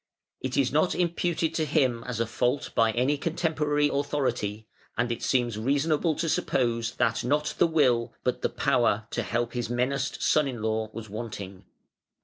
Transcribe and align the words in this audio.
It 0.39 0.57
is 0.57 0.71
not 0.71 0.95
imputed 0.95 1.53
to 1.53 1.63
him 1.63 2.03
as 2.05 2.19
a 2.19 2.25
fault 2.25 2.71
by 2.73 2.91
any 2.93 3.19
contemporary 3.19 3.87
authority, 3.87 4.65
and 4.97 5.11
it 5.11 5.21
seems 5.21 5.59
reasonable 5.59 6.15
to 6.15 6.27
suppose 6.27 6.95
that 6.95 7.23
not 7.23 7.53
the 7.59 7.67
will, 7.67 8.11
but 8.23 8.41
the 8.41 8.49
power, 8.49 9.05
to 9.11 9.21
help 9.21 9.53
his 9.53 9.69
menaced 9.69 10.23
son 10.23 10.47
in 10.47 10.59
law 10.63 10.89
was 10.91 11.07
wanting. 11.07 11.65